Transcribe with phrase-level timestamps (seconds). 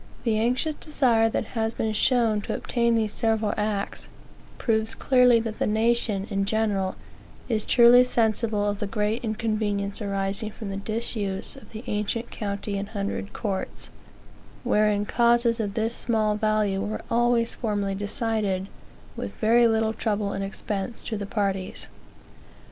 [0.23, 4.09] "The anxious desire that has been shown to obtain these several acts,
[4.57, 6.95] proves clearly that the nation, ingeneral,
[7.47, 12.79] is truly sensible of the great inconvenience arising from the disuse of the ancient county
[12.79, 13.91] and hundred courts,
[14.63, 18.69] wherein causes of this small value were always formerly decided
[19.15, 21.87] with very little trouble and expense to the parties.